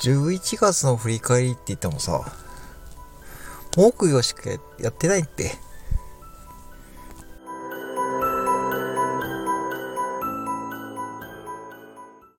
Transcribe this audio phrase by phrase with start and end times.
[0.00, 2.24] 11月の振り返りって言ってもさ、
[3.76, 5.52] 木曜しかやってないって。